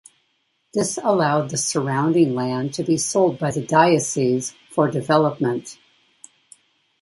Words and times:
This 0.73 0.97
allowed 0.97 1.51
the 1.51 1.57
surrounding 1.57 2.33
land 2.33 2.73
to 2.73 2.81
be 2.83 2.97
sold 2.97 3.37
by 3.37 3.51
the 3.51 3.61
Diocese 3.63 4.55
for 4.67 4.89
development. 4.89 5.77